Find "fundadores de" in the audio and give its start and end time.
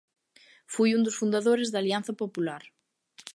1.19-1.77